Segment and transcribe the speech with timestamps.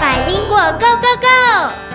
[0.00, 1.89] 百灵果 Go Go Go！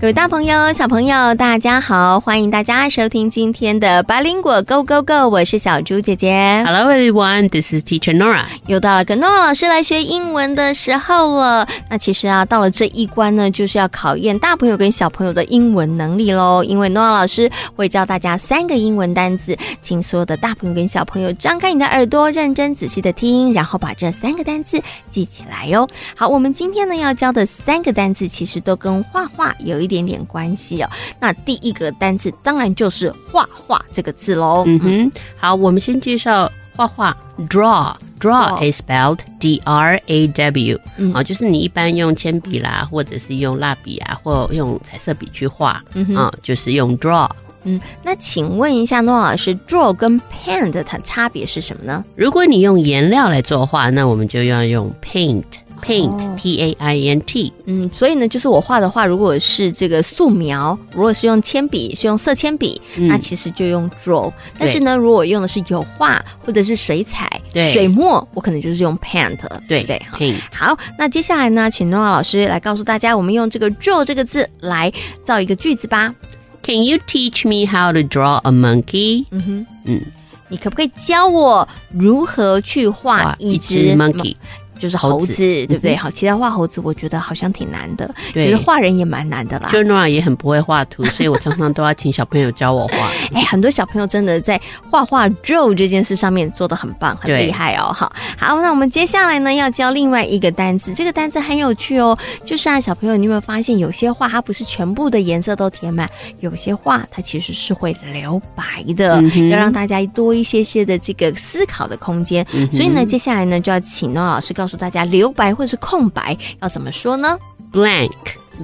[0.00, 2.20] 各位大朋友、小朋友，大家好！
[2.20, 6.62] 欢迎大家收听今天的百灵果 Go Go Go，我是小猪姐姐。
[6.64, 8.44] Hello everyone, this is Teacher Nora.
[8.68, 11.66] 又到了跟 Nora 老师来学英文的时候了。
[11.90, 16.62] 那其实啊，到了这一关呢，就是要考验大朋友跟小朋友的英文能力喽。
[16.62, 25.88] 因为 Nora 老师会教大家三个英文单词，请所有的大朋友跟小朋友张开你的耳朵，认真仔细的听，然后把这三个单词记起来哟。
[26.14, 30.90] 好，我们今天呢要教的三个单词，其实都跟画画有一点点关系哦。
[31.18, 34.62] 那第一个单字当然就是画画这个字喽。
[34.66, 37.16] 嗯哼，好，我们先介绍画画
[37.48, 37.96] ，draw。
[38.20, 47.30] Draw is spelled D R A W，嗯啊，就是你一般用铅笔啦，或者是用蜡笔啊，或用彩色笔去画，嗯哼啊，就是用 draw。
[47.62, 52.04] 嗯，那请问一下诺老师，draw 跟 paint 的它差别是什么呢？
[52.16, 55.44] 如果你用颜料来作画，那我们就要用 paint。
[55.88, 64.30] Paint, 哦 P A I N T，嗯，所以呢，就是我画的画，如果是这个素描，如果是用铅笔，是用色铅笔，嗯那其实就用 draw。
[64.58, 69.98] 但是呢，如果用的是油画或者是水彩、对水墨，我可能就是用 paint，对不对？
[70.10, 70.18] 哈。
[70.18, 70.36] ，paint。
[70.52, 76.14] 好，那接下来呢，请诺老师来告诉大家，我们用这个 draw 这个字来造一个句子吧。
[76.62, 79.24] Can you teach me how to draw a monkey？
[79.30, 80.02] 嗯哼，嗯，
[80.48, 84.36] 你可不可以教我如何去画画一只 monkey。
[84.78, 85.96] 就是猴子，对不对？
[85.96, 88.08] 好，其他画猴子，我觉得好像挺难的。
[88.32, 89.68] 对其实画人也蛮难的啦。
[89.72, 93.10] 就 Nora 也很不会画图， 所以我常常都要请小朋友教我画。
[93.34, 97.92] 哎，很多小朋友真的在画画 draw 这件事上面做的很棒，很厉害哦。
[97.92, 102.16] 好，好，那我们接下来呢要教另外一个单词，这个单词很有趣哦。
[102.44, 106.08] 就是啊，小朋友，你有没有发现有些画它不是全部的颜色都填满，
[106.40, 112.46] 有些画它其实是会留白的，嗯要让大家多一些些的这个思考的空间。
[112.52, 117.36] 嗯所以呢，接下来呢就要请诺老师告诉大家留白或者是空白要怎么说呢
[117.72, 118.12] ？blank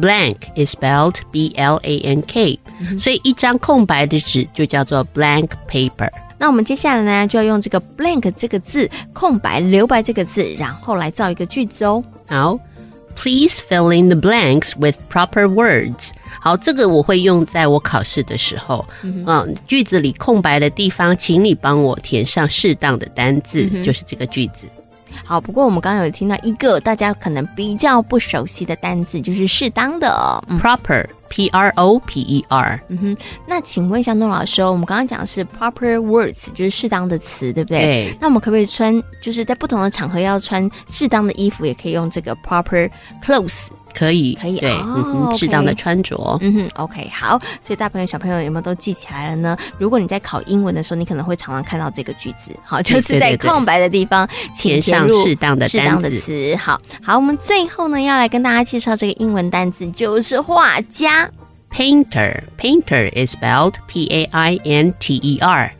[0.00, 2.58] blank is spelled B L A N K，、
[2.98, 6.10] 所以一张空白的纸就叫做 blank paper。
[6.38, 12.00] 那我们接下来呢，就要用这个 blank 这个字，空白、留白这个字，然后来造一个句子哦。
[12.28, 12.56] 好
[13.16, 16.10] ，Please fill in the blanks with proper words。
[16.40, 18.86] 好，这个我会用在我考试的时候。
[19.02, 24.66] 嗯句子里空白的地方，请你帮我填上适当的单字，就是这个句子。
[25.24, 30.42] 好，不过我们刚刚有听到一个大家可能比较不熟悉的单词，就是适当的。
[30.60, 32.80] Proper P R O P E R。
[32.88, 33.16] 嗯哼，
[33.46, 37.80] 那请问一下诺老师哦，我们刚刚讲的是 proper words，就是适当的词，对不对？
[37.80, 42.90] 对那我们可不可以穿，就是在不同的场合要穿适当的衣服，也可以用这个 proper
[43.24, 43.68] clothes？
[43.94, 46.38] 可以，可以对，哦嗯哼，适当的穿着。
[46.42, 49.56] 嗯哼，OK，好，所以大朋友小朋友有没有都记起来了呢？
[49.78, 56.54] 如果你在考英文的时候，你可能会常常看到这个句子，好，就是在空白的地方请填上适当的适当的单词。
[56.56, 61.17] 好，好，我们最后呢要来跟大家介绍这个英文单词，就是画家。
[61.70, 65.72] Painter Painter is spelled P A I N T E R。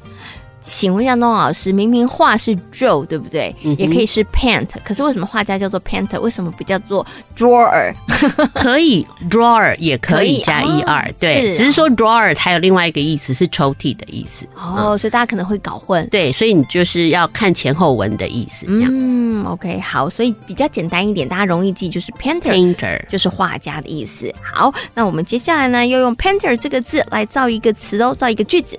[0.60, 3.54] 请问一下，诺老师，明明画是 draw 对不对？
[3.64, 6.20] 嗯也可以是 paint，可是为什么画家叫做 painter？
[6.20, 7.92] 为什么不叫做 drawer？
[8.52, 14.46] 可以，drawer 也可可以以加哦 er，、对，是只是说 drawer 它有另外一个意思是抽屉的意思。
[14.56, 16.06] 哦，所以大家可能会搞混。
[16.10, 19.16] 对，所以你就是要看前后文的意思，这样子。
[19.16, 22.50] 嗯，OK，好，所以比较简单一点，大家容易记，就是 painter。
[22.50, 24.32] Painter 就是画家的意思。
[24.42, 28.78] 好，那我们接下来呢，要用 painter 这个字来造一个词哦，造一个句子。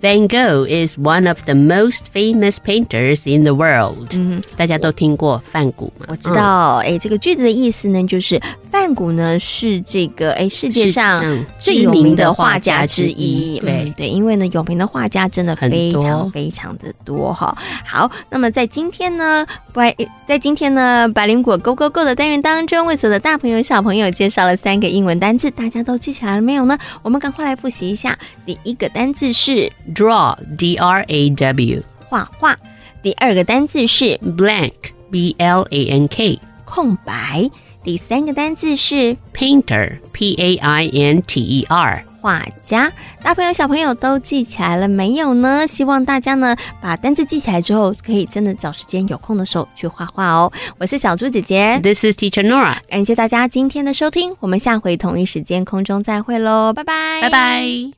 [0.00, 4.16] Van Gogh is one of the most famous painters in the world。
[4.16, 6.06] 嗯，大家都听过梵谷吗？
[6.08, 11.24] 我知道，哎、这个句子的意思呢，就是梵谷呢是这个哎世界上
[11.58, 13.08] 最有名的画家之一。
[13.08, 17.56] 知名的画家之一对嗯对，因为呢有名的画家真的非常非常的多哈。
[17.84, 19.92] 好，那么在今天呢，百
[20.26, 26.78] 在今天呢百灵果 Go Go Go 的单元当中，为所有的大朋友小朋友介绍了三个英文单字，大家都记起来了没有呢？
[27.02, 28.16] 我们赶快来复习一下。
[28.46, 32.56] 第一个单字是 Draw D R A W 画画，
[33.02, 34.72] 第二个单字是 Blank
[35.10, 37.50] B L A N K 空白，
[37.82, 42.04] 第三个单字是 Painter P A I N T E R。
[42.20, 42.92] 画家。
[43.22, 45.64] 大朋友小朋友都记起来了没有呢？
[45.68, 50.52] 希望大家呢把单字记起来之后，可以真的找时间有空的时候去画画哦。
[50.78, 52.78] 我是小猪姐姐，This is Teacher Nora。
[52.88, 57.97] 感谢大家今天的收听，我们下回同一时间空中再会喽，拜拜，拜拜。